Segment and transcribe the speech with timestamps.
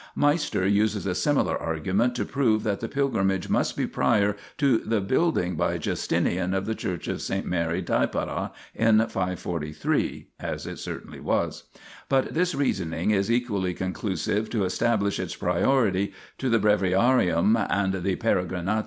[0.15, 4.99] Meister uses a similar argument to prove that the pilgrimage must be prior to the
[4.99, 7.43] building by Justinian of the Church of S.
[7.45, 11.65] Mary Deipara in 543 (as it certainly was);
[12.09, 18.15] but his reasoning is equally conclusive to establish its priority to the Breviarium and the
[18.15, 18.79] Peregrinatio Theodosii.